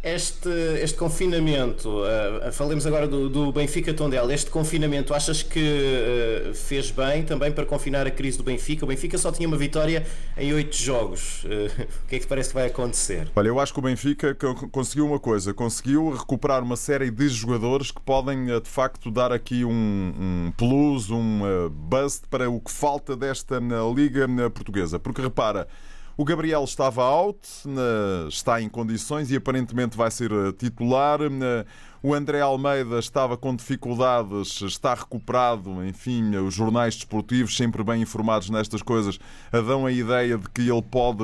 Este, 0.00 0.48
este 0.80 0.96
confinamento, 0.96 1.88
uh, 1.88 2.52
falemos 2.52 2.86
agora 2.86 3.08
do, 3.08 3.28
do 3.28 3.50
Benfica 3.50 3.92
Tondela, 3.92 4.32
este 4.32 4.48
confinamento 4.48 5.12
achas 5.12 5.42
que 5.42 5.58
uh, 5.58 6.54
fez 6.54 6.92
bem 6.92 7.24
também 7.24 7.50
para 7.50 7.66
confinar 7.66 8.06
a 8.06 8.10
crise 8.10 8.38
do 8.38 8.44
Benfica? 8.44 8.84
O 8.84 8.88
Benfica 8.88 9.18
só 9.18 9.32
tinha 9.32 9.48
uma 9.48 9.56
vitória 9.56 10.06
em 10.36 10.52
oito 10.52 10.76
jogos. 10.76 11.42
Uh, 11.42 11.66
o 12.04 12.06
que 12.06 12.14
é 12.14 12.18
que 12.18 12.20
te 12.20 12.28
parece 12.28 12.50
que 12.50 12.54
vai 12.54 12.66
acontecer? 12.66 13.28
Olha, 13.34 13.48
eu 13.48 13.58
acho 13.58 13.72
que 13.72 13.80
o 13.80 13.82
Benfica 13.82 14.36
conseguiu 14.70 15.04
uma 15.04 15.18
coisa, 15.18 15.52
conseguiu 15.52 16.10
recuperar 16.10 16.62
uma 16.62 16.76
série 16.76 17.10
de 17.10 17.28
jogadores 17.28 17.90
que 17.90 18.00
podem 18.00 18.46
de 18.46 18.68
facto 18.68 19.10
dar 19.10 19.32
aqui 19.32 19.64
um, 19.64 19.72
um 19.72 20.52
plus, 20.56 21.10
um 21.10 21.68
bust 21.70 22.22
para 22.30 22.48
o 22.48 22.60
que 22.60 22.70
falta 22.70 23.16
desta 23.16 23.58
Liga 23.92 24.28
Portuguesa. 24.48 25.00
Porque 25.00 25.20
repara, 25.20 25.66
o 26.18 26.24
Gabriel 26.24 26.64
estava 26.64 27.04
out, 27.04 27.38
está 28.28 28.60
em 28.60 28.68
condições 28.68 29.30
e 29.30 29.36
aparentemente 29.36 29.96
vai 29.96 30.10
ser 30.10 30.32
eh, 30.32 30.50
titular. 30.50 31.20
O 32.02 32.12
André 32.12 32.40
Almeida 32.40 32.98
estava 32.98 33.36
com 33.36 33.54
dificuldades, 33.54 34.60
está 34.62 34.94
recuperado. 34.94 35.84
Enfim, 35.84 36.34
os 36.38 36.52
jornais 36.52 36.96
desportivos, 36.96 37.56
sempre 37.56 37.84
bem 37.84 38.02
informados 38.02 38.50
nestas 38.50 38.82
coisas, 38.82 39.16
dão 39.52 39.86
a 39.86 39.92
ideia 39.92 40.36
de 40.36 40.50
que 40.50 40.62
ele 40.62 40.82
pode 40.82 41.22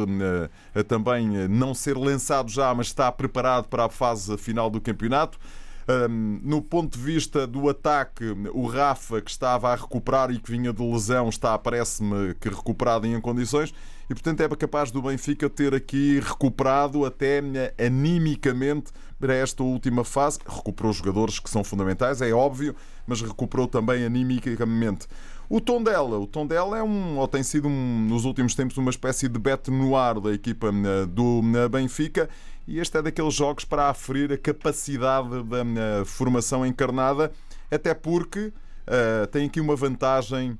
eh, 0.76 0.82
também 0.84 1.38
eh, 1.38 1.48
não 1.48 1.74
ser 1.74 1.98
lançado 1.98 2.48
já, 2.48 2.72
mas 2.72 2.86
está 2.86 3.10
preparado 3.10 3.66
para 3.66 3.86
a 3.86 3.88
fase 3.88 4.38
final 4.38 4.70
do 4.70 4.80
campeonato. 4.80 5.40
No 5.88 6.62
ponto 6.62 6.96
de 6.96 7.04
vista 7.04 7.46
do 7.46 7.68
ataque, 7.68 8.24
o 8.52 8.66
Rafa, 8.66 9.20
que 9.20 9.30
estava 9.30 9.72
a 9.72 9.74
recuperar 9.74 10.30
e 10.30 10.38
que 10.38 10.50
vinha 10.50 10.72
de 10.72 10.82
lesão, 10.82 11.28
está, 11.28 11.58
parece-me 11.58 12.34
que 12.34 12.48
recuperado 12.48 13.06
em 13.06 13.20
condições 13.20 13.74
e, 14.08 14.14
portanto, 14.14 14.40
é 14.42 14.48
capaz 14.56 14.90
do 14.90 15.00
Benfica 15.00 15.48
ter 15.48 15.74
aqui 15.74 16.20
recuperado 16.20 17.04
até 17.04 17.40
animicamente 17.78 18.92
para 19.18 19.34
esta 19.34 19.62
última 19.62 20.04
fase. 20.04 20.38
Recuperou 20.46 20.92
jogadores 20.92 21.38
que 21.38 21.48
são 21.48 21.64
fundamentais, 21.64 22.20
é 22.20 22.32
óbvio, 22.32 22.76
mas 23.06 23.22
recuperou 23.22 23.66
também 23.66 24.04
animicamente. 24.04 25.06
O 25.48 25.60
Tondela, 25.60 26.18
o 26.18 26.26
Tondela 26.26 26.78
é 26.78 26.82
um, 26.82 27.18
ou 27.18 27.28
tem 27.28 27.42
sido 27.42 27.68
um, 27.68 28.06
nos 28.08 28.24
últimos 28.24 28.54
tempos 28.54 28.76
uma 28.76 28.90
espécie 28.90 29.28
de 29.28 29.38
bete 29.38 29.70
no 29.70 29.96
ar 29.96 30.18
da 30.18 30.32
equipa 30.32 30.68
eh, 30.68 31.06
do 31.06 31.42
Benfica 31.70 32.28
e 32.66 32.78
este 32.78 32.96
é 32.96 33.02
daqueles 33.02 33.34
jogos 33.34 33.64
para 33.64 33.90
aferir 33.90 34.32
a 34.32 34.38
capacidade 34.38 35.42
da 35.42 35.58
eh, 35.58 36.04
formação 36.06 36.64
encarnada, 36.64 37.30
até 37.70 37.92
porque 37.92 38.46
uh, 38.46 39.26
tem 39.30 39.46
aqui 39.46 39.60
uma 39.60 39.76
vantagem 39.76 40.58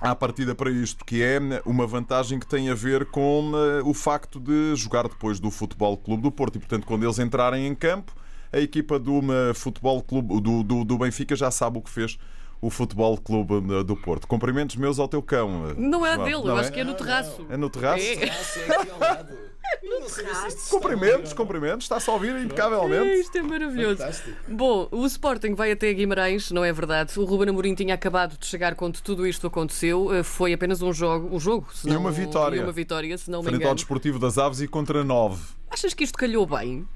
à 0.00 0.14
partida 0.14 0.54
para 0.54 0.70
isto, 0.70 1.04
que 1.04 1.22
é 1.22 1.38
uma 1.64 1.86
vantagem 1.86 2.38
que 2.38 2.46
tem 2.46 2.70
a 2.70 2.74
ver 2.74 3.04
com 3.06 3.52
eh, 3.54 3.82
o 3.84 3.92
facto 3.92 4.40
de 4.40 4.74
jogar 4.74 5.06
depois 5.06 5.38
do 5.38 5.50
Futebol 5.50 5.96
Clube 5.96 6.22
do 6.22 6.32
Porto. 6.32 6.56
E, 6.56 6.58
portanto, 6.58 6.86
quando 6.86 7.04
eles 7.04 7.18
entrarem 7.18 7.66
em 7.66 7.74
campo, 7.74 8.14
a 8.50 8.58
equipa 8.58 8.98
do 8.98 9.20
eh, 9.32 9.52
Futebol 9.52 10.02
Clube 10.02 10.40
do, 10.40 10.62
do, 10.62 10.84
do 10.84 10.98
Benfica 10.98 11.36
já 11.36 11.50
sabe 11.50 11.78
o 11.78 11.82
que 11.82 11.90
fez 11.90 12.18
o 12.60 12.70
Futebol 12.70 13.16
Clube 13.18 13.54
eh, 13.74 13.84
do 13.84 13.96
Porto. 13.96 14.26
Cumprimentos 14.26 14.76
meus 14.76 14.98
ao 14.98 15.08
teu 15.08 15.22
cão. 15.22 15.74
Não 15.76 16.04
é 16.04 16.16
dele, 16.18 16.34
eu 16.34 16.56
é? 16.56 16.60
acho 16.60 16.72
que 16.72 16.80
é 16.80 16.84
no 16.84 16.94
terraço. 16.94 17.46
É 17.48 17.56
no 17.56 17.70
terraço? 17.70 18.04
É. 18.04 18.24
é 18.24 19.50
Cumprimentos, 20.68 21.32
cumprimentos, 21.32 21.84
está-se 21.84 22.10
a 22.10 22.12
ouvir 22.12 22.36
impecavelmente. 22.36 23.20
Isto 23.20 23.38
é 23.38 23.42
maravilhoso. 23.42 23.98
Fantástico. 23.98 24.36
Bom, 24.48 24.88
o 24.90 25.06
Sporting 25.06 25.54
vai 25.54 25.70
até 25.70 25.92
Guimarães, 25.92 26.50
não 26.50 26.64
é 26.64 26.72
verdade? 26.72 27.18
O 27.18 27.24
Ruben 27.24 27.50
Amorim 27.50 27.74
tinha 27.74 27.94
acabado 27.94 28.36
de 28.38 28.46
chegar 28.46 28.74
quando 28.74 29.00
tudo 29.00 29.26
isto 29.26 29.46
aconteceu. 29.46 30.12
Eh, 30.12 30.22
foi 30.22 30.52
apenas 30.52 30.82
um 30.82 30.92
jogo, 30.92 31.34
um 31.34 31.38
jogo 31.38 31.68
e 31.84 31.94
uma 31.94 32.10
vitória. 32.10 32.56
E 32.56 32.62
uma 32.62 32.72
vitória, 32.72 33.16
se 33.16 33.30
não 33.30 33.40
me 33.40 33.44
Frente 33.44 33.56
engano. 33.56 33.70
ao 33.70 33.74
Desportivo 33.74 34.18
das 34.18 34.38
Aves 34.38 34.60
e 34.60 34.68
contra 34.68 35.04
nove. 35.04 35.40
Achas 35.70 35.94
que 35.94 36.04
isto 36.04 36.18
calhou 36.18 36.46
bem? 36.46 36.86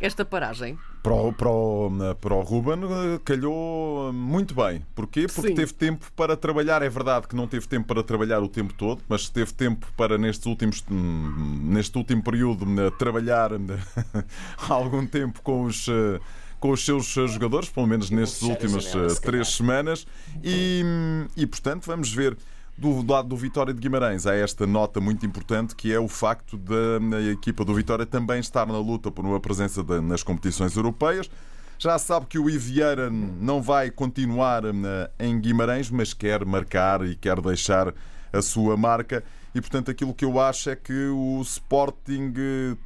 Esta 0.00 0.24
paragem? 0.24 0.78
Para 1.02 1.14
o, 1.14 1.32
para, 1.32 1.48
o, 1.48 2.14
para 2.20 2.34
o 2.34 2.40
Ruben 2.40 2.80
eh, 2.82 3.20
calhou 3.24 4.12
muito 4.12 4.54
bem. 4.54 4.84
Porquê? 4.94 5.26
Porque 5.32 5.50
Sim. 5.50 5.54
teve 5.54 5.72
tempo 5.72 6.06
para 6.16 6.36
trabalhar. 6.36 6.82
É 6.82 6.88
verdade 6.88 7.28
que 7.28 7.36
não 7.36 7.46
teve 7.46 7.68
tempo 7.68 7.86
para 7.86 8.02
trabalhar 8.02 8.40
o 8.40 8.48
tempo 8.48 8.74
todo, 8.74 9.02
mas 9.08 9.28
teve 9.28 9.52
tempo 9.52 9.86
para, 9.96 10.18
nestes 10.18 10.46
últimos, 10.46 10.84
hum, 10.90 11.60
neste 11.62 11.96
último 11.96 12.22
período, 12.22 12.66
eh, 12.80 12.90
trabalhar 12.98 13.50
há 13.52 14.72
algum 14.74 15.06
tempo 15.06 15.40
com 15.42 15.62
os 15.62 15.86
eh, 15.88 16.20
com 16.58 16.70
os 16.70 16.84
seus 16.84 17.06
jogadores, 17.06 17.68
pelo 17.68 17.86
menos 17.86 18.10
nestas 18.10 18.42
últimas 18.42 18.86
três 19.20 19.48
semanas, 19.48 20.06
e, 20.42 20.82
hum, 20.84 21.26
e 21.36 21.46
portanto 21.46 21.84
vamos 21.84 22.12
ver 22.12 22.36
do 22.78 23.10
lado 23.10 23.28
do 23.28 23.36
Vitória 23.36 23.72
de 23.72 23.80
Guimarães 23.80 24.26
há 24.26 24.34
esta 24.34 24.66
nota 24.66 25.00
muito 25.00 25.24
importante 25.24 25.74
que 25.74 25.92
é 25.92 25.98
o 25.98 26.08
facto 26.08 26.58
da 26.58 27.22
equipa 27.22 27.64
do 27.64 27.74
Vitória 27.74 28.04
também 28.04 28.38
estar 28.38 28.66
na 28.66 28.78
luta 28.78 29.10
por 29.10 29.24
uma 29.24 29.40
presença 29.40 29.82
nas 30.02 30.22
competições 30.22 30.76
europeias. 30.76 31.30
Já 31.78 31.98
sabe 31.98 32.26
que 32.26 32.38
o 32.38 32.48
Ivieira 32.48 33.10
não 33.10 33.62
vai 33.62 33.90
continuar 33.90 34.62
em 35.18 35.40
Guimarães, 35.40 35.90
mas 35.90 36.12
quer 36.12 36.44
marcar 36.44 37.06
e 37.06 37.14
quer 37.14 37.40
deixar 37.40 37.94
a 38.32 38.42
sua 38.42 38.76
marca. 38.76 39.22
E 39.54 39.60
portanto, 39.60 39.90
aquilo 39.90 40.12
que 40.12 40.24
eu 40.24 40.38
acho 40.38 40.68
é 40.68 40.76
que 40.76 41.08
o 41.08 41.40
Sporting 41.40 42.32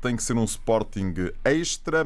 tem 0.01 0.15
que 0.15 0.23
ser 0.23 0.37
um 0.37 0.45
Sporting 0.45 1.15
extra 1.45 2.05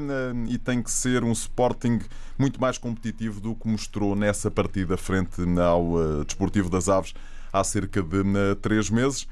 e 0.48 0.56
tem 0.56 0.82
que 0.82 0.90
ser 0.90 1.22
um 1.22 1.32
Sporting 1.32 2.00
muito 2.38 2.58
mais 2.58 2.78
competitivo 2.78 3.40
do 3.40 3.54
que 3.54 3.68
mostrou 3.68 4.16
nessa 4.16 4.50
partida 4.50 4.96
frente 4.96 5.42
ao 5.60 6.00
eh, 6.00 6.24
Desportivo 6.24 6.70
das 6.70 6.88
Aves 6.88 7.14
há 7.54 7.62
cerca 7.62 8.02
de 8.02 8.20
uh, 8.20 8.56
três 8.60 8.90
meses. 8.90 9.28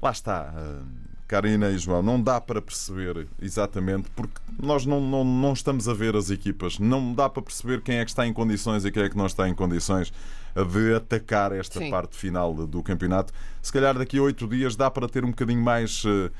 Lá 0.00 0.12
está, 0.12 0.54
uh, 0.54 0.86
Karina 1.26 1.70
e 1.70 1.78
João, 1.78 2.02
não 2.02 2.22
dá 2.22 2.40
para 2.40 2.62
perceber 2.62 3.26
exatamente, 3.42 4.08
porque 4.14 4.40
nós 4.62 4.86
não, 4.86 5.00
não, 5.00 5.24
não 5.24 5.52
estamos 5.52 5.88
a 5.88 5.92
ver 5.92 6.14
as 6.14 6.30
equipas, 6.30 6.78
não 6.78 7.12
dá 7.12 7.28
para 7.28 7.42
perceber 7.42 7.82
quem 7.82 7.96
é 7.96 8.04
que 8.04 8.10
está 8.10 8.24
em 8.24 8.32
condições 8.32 8.84
e 8.84 8.92
quem 8.92 9.02
é 9.02 9.08
que 9.08 9.16
não 9.16 9.26
está 9.26 9.48
em 9.48 9.54
condições 9.54 10.12
de 10.54 10.94
atacar 10.94 11.50
esta 11.50 11.80
Sim. 11.80 11.90
parte 11.90 12.16
final 12.16 12.54
do 12.54 12.82
campeonato. 12.82 13.32
Se 13.60 13.72
calhar 13.72 13.98
daqui 13.98 14.18
a 14.18 14.22
oito 14.22 14.46
dias 14.46 14.76
dá 14.76 14.88
para 14.88 15.08
ter 15.08 15.24
um 15.24 15.30
bocadinho 15.30 15.62
mais 15.62 16.04
uh, 16.04 16.30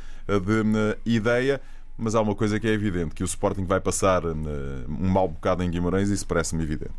de 0.41 0.99
ideia. 1.05 1.61
Mas 1.97 2.17
há 2.17 2.21
uma 2.21 2.35
coisa 2.35 2.59
que 2.59 2.67
é 2.67 2.73
evidente, 2.73 3.15
que 3.15 3.23
o 3.23 3.25
Sporting 3.25 3.67
vai 3.67 3.81
passar 3.81 4.27
um 4.27 5.09
mau 5.09 5.29
bocado 5.29 5.63
em 5.63 5.71
Guimarães, 5.71 6.09
isso 6.09 6.27
parece-me 6.27 6.65
evidente. 6.65 6.91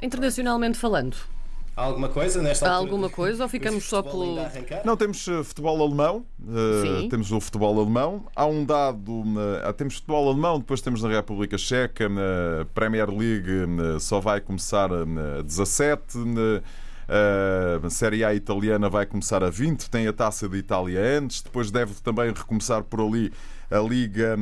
Internacionalmente 0.00 0.78
falando, 0.78 1.18
alguma 1.82 2.08
coisa 2.08 2.40
nesta 2.40 2.70
Há 2.70 2.74
alguma 2.74 3.10
coisa 3.10 3.42
ou 3.42 3.48
ficamos 3.48 3.84
só 3.84 4.02
pelo. 4.02 4.36
Não, 4.84 4.96
temos 4.96 5.26
uh, 5.26 5.44
futebol 5.44 5.80
alemão. 5.80 6.24
Uh, 6.40 7.08
temos 7.08 7.30
o 7.30 7.40
futebol 7.40 7.78
alemão. 7.78 8.26
Há 8.34 8.46
um 8.46 8.64
dado. 8.64 9.12
Uh, 9.12 9.72
temos 9.76 9.96
futebol 9.96 10.30
alemão, 10.30 10.58
depois 10.58 10.80
temos 10.80 11.02
na 11.02 11.10
República 11.10 11.58
Checa, 11.58 12.08
na 12.08 12.66
Premier 12.74 13.10
League 13.10 13.46
só 14.00 14.20
vai 14.20 14.40
começar 14.40 14.90
a 14.90 15.42
17. 15.42 16.18
A 17.84 17.90
Série 17.90 18.24
A 18.24 18.34
italiana 18.34 18.88
vai 18.88 19.06
começar 19.06 19.44
a 19.44 19.50
20, 19.50 19.88
tem 19.90 20.08
a 20.08 20.12
taça 20.12 20.48
de 20.48 20.56
Itália 20.56 21.00
antes, 21.18 21.42
depois 21.42 21.70
deve 21.70 21.94
também 22.02 22.32
recomeçar 22.32 22.82
por 22.82 23.00
ali 23.00 23.30
a 23.70 23.78
Liga 23.78 24.36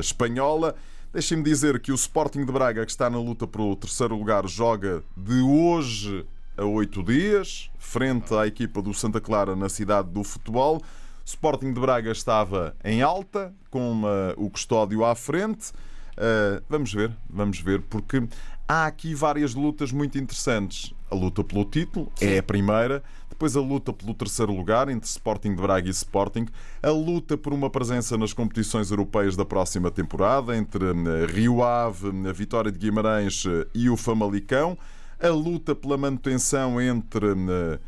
Espanhola. 0.00 0.74
Deixem-me 1.12 1.42
dizer 1.42 1.78
que 1.78 1.92
o 1.92 1.94
Sporting 1.94 2.42
de 2.42 2.50
Braga, 2.50 2.86
que 2.86 2.90
está 2.90 3.10
na 3.10 3.18
luta 3.18 3.46
pelo 3.46 3.76
terceiro 3.76 4.16
lugar, 4.16 4.48
joga 4.48 5.02
de 5.14 5.42
hoje 5.42 6.24
a 6.56 6.64
oito 6.64 7.02
dias, 7.02 7.70
frente 7.78 8.32
à 8.34 8.46
equipa 8.46 8.80
do 8.80 8.94
Santa 8.94 9.20
Clara 9.20 9.54
na 9.54 9.68
cidade 9.68 10.08
do 10.08 10.24
futebol. 10.24 10.80
Sporting 11.22 11.74
de 11.74 11.78
Braga 11.78 12.10
estava 12.10 12.74
em 12.82 13.02
alta, 13.02 13.52
com 13.68 14.00
o 14.38 14.48
custódio 14.48 15.04
à 15.04 15.14
frente. 15.14 15.72
Uh, 16.12 16.62
vamos 16.66 16.94
ver, 16.94 17.12
vamos 17.28 17.60
ver, 17.60 17.82
porque 17.82 18.26
há 18.66 18.86
aqui 18.86 19.14
várias 19.14 19.54
lutas 19.54 19.92
muito 19.92 20.16
interessantes. 20.16 20.94
A 21.10 21.14
luta 21.14 21.44
pelo 21.44 21.66
título 21.66 22.10
Sim. 22.14 22.26
é 22.28 22.38
a 22.38 22.42
primeira, 22.42 23.02
depois 23.42 23.56
a 23.56 23.60
luta 23.60 23.92
pelo 23.92 24.14
terceiro 24.14 24.54
lugar 24.54 24.88
entre 24.88 25.08
Sporting 25.08 25.56
de 25.56 25.60
Braga 25.60 25.88
e 25.88 25.90
Sporting, 25.90 26.46
a 26.80 26.90
luta 26.90 27.36
por 27.36 27.52
uma 27.52 27.68
presença 27.68 28.16
nas 28.16 28.32
competições 28.32 28.92
europeias 28.92 29.34
da 29.34 29.44
próxima 29.44 29.90
temporada 29.90 30.56
entre 30.56 30.84
eh, 30.84 31.26
Rio 31.26 31.60
Ave, 31.60 32.08
a 32.28 32.32
Vitória 32.32 32.70
de 32.70 32.78
Guimarães 32.78 33.44
eh, 33.44 33.66
e 33.74 33.90
o 33.90 33.96
Famalicão, 33.96 34.78
a 35.20 35.28
luta 35.30 35.74
pela 35.74 35.96
manutenção 35.96 36.80
entre 36.80 37.26
eh, 37.32 37.80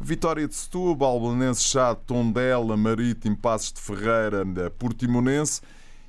Vitória 0.00 0.48
de 0.48 0.56
Setúbal, 0.56 1.20
Belenenses 1.20 1.62
Chá, 1.62 1.94
Tondela, 1.94 2.76
Marítimo, 2.76 3.36
Passos 3.36 3.72
de 3.72 3.80
Ferreira, 3.80 4.44
Portimonense. 4.80 5.60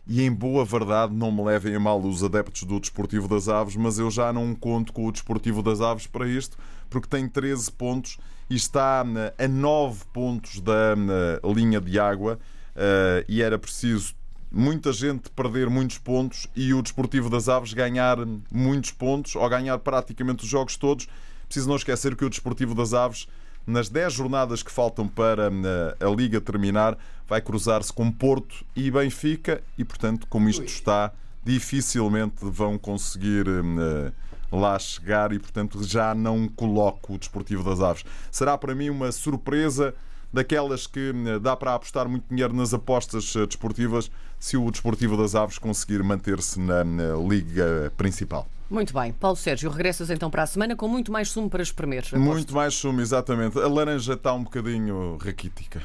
E 0.08 0.24
em 0.24 0.34
boa 0.34 0.65
verdade 0.65 1.13
não 1.13 1.31
me 1.31 1.43
levem 1.43 1.75
a 1.75 1.79
mal 1.79 2.01
os 2.01 2.24
adeptos 2.24 2.63
do 2.63 2.79
Desportivo 2.79 3.27
das 3.27 3.48
Aves, 3.48 3.75
mas 3.75 4.00
eu 4.00 4.10
já 4.10 4.34
não 4.34 4.55
conto 4.55 4.91
com 4.91 5.05
o 5.05 5.12
Desportivo 5.12 5.62
das 5.62 5.79
Aves 5.79 6.08
para 6.08 6.27
isto, 6.27 6.58
porque 6.89 7.08
tem 7.08 7.29
13 7.29 7.72
pontos 7.72 8.17
e 8.50 8.56
está 8.56 9.01
a 9.01 9.48
9 9.48 10.06
pontos 10.12 10.60
da 10.60 10.96
linha 11.44 11.79
de 11.79 12.00
água 12.00 12.39
eh, 12.75 13.25
e 13.27 13.41
era 13.41 13.60
preciso 13.60 14.15
muita 14.51 14.91
gente 14.91 15.29
perder 15.29 15.70
muitos 15.70 15.98
pontos 15.98 16.48
e 16.56 16.74
o 16.74 16.82
Desportivo 16.82 17.29
das 17.29 17.48
Aves 17.48 17.74
ganhar 17.74 18.18
muitos 18.51 18.91
pontos 18.91 19.36
ou 19.36 19.48
ganhar 19.48 19.77
praticamente 19.79 20.44
os 20.44 20.50
jogos 20.50 20.75
todos. 20.75 21.08
Preciso 21.46 21.70
não 21.70 21.75
esquecer 21.75 22.15
que 22.15 22.25
o 22.25 22.29
Desportivo 22.29 22.74
das 22.74 22.94
Aves 22.94 23.27
nas 23.68 23.89
10 23.89 24.13
jornadas 24.13 24.63
que 24.63 24.72
faltam 24.72 25.08
para 25.08 25.51
eh, 25.51 26.06
a 26.06 26.10
Liga 26.10 26.41
terminar, 26.41 26.98
vai 27.27 27.41
cruzar-se 27.41 27.94
com 27.94 28.12
Porto 28.12 28.65
e 28.75 28.89
Benfica 28.89 29.62
e, 29.77 29.86
portanto, 29.86 30.25
como 30.27 30.50
isto 30.50 30.65
está, 30.65 31.12
dificilmente 31.44 32.38
vão 32.41 32.77
conseguir 32.79 33.46
eh, 33.48 34.12
lá 34.51 34.77
chegar 34.79 35.32
e, 35.32 35.39
portanto, 35.39 35.84
já 35.84 36.13
não 36.15 36.48
coloco 36.48 37.13
o 37.13 37.18
Desportivo 37.18 37.63
das 37.63 37.79
Aves. 37.79 38.03
Será 38.32 38.58
para 38.58 38.74
mim 38.75 38.89
uma 38.89 39.12
surpresa 39.12 39.94
daquelas 40.32 40.86
que 40.88 41.12
eh, 41.27 41.39
dá 41.39 41.56
para 41.56 41.74
apostar 41.74 42.08
muito 42.08 42.25
dinheiro 42.29 42.53
nas 42.53 42.74
apostas 42.74 43.34
desportivas 43.48 44.12
se 44.39 44.56
o 44.58 44.70
Desportivo 44.72 45.18
das 45.18 45.36
Aves 45.36 45.58
conseguir 45.58 46.03
manter-se 46.03 46.60
na, 46.60 46.84
na 46.84 47.15
Liga 47.15 47.91
Principal. 47.98 48.48
Muito 48.70 48.94
bem. 48.94 49.12
Paulo 49.12 49.36
Sérgio, 49.36 49.70
regressas 49.72 50.12
então 50.12 50.29
para 50.29 50.44
a 50.44 50.46
semana 50.46 50.75
com 50.75 50.88
muito 50.88 51.12
mais 51.12 51.29
sumo 51.32 51.50
para 51.50 51.63
espremer. 51.63 52.03
aposto. 52.06 52.20
Muito 52.20 52.53
mais 52.53 52.75
sumo, 52.75 53.01
exatamente. 53.01 53.58
A 53.58 53.68
laranja 53.68 54.13
está 54.13 54.32
um 54.32 54.44
bocadinho 54.44 55.18
raquítica. 55.18 55.82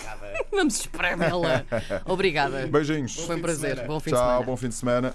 Vamos 0.50 0.80
espremê-la. 0.80 1.64
Obrigada. 2.06 2.66
Beijinhos. 2.66 3.16
Foi 3.16 3.36
um 3.36 3.42
prazer. 3.42 3.86
Bom 3.86 4.00
fim 4.00 4.10
Tchau, 4.10 4.18
de 4.18 4.24
semana. 4.26 4.46
bom 4.46 4.56
fim 4.56 4.68
de 4.68 4.74
semana. 4.74 5.14